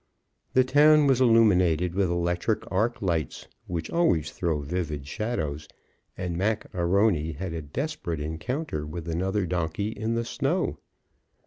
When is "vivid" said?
4.61-5.05